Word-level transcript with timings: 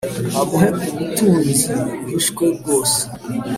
amuhe 0.39 0.67
ubutunzi 0.91 1.71
buhishwe 2.01 2.45
bwose 2.57 2.99